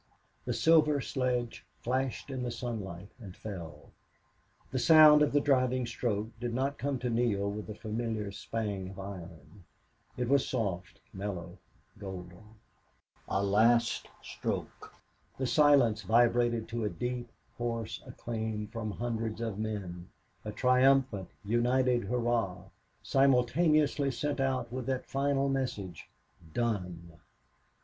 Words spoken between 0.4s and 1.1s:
The silver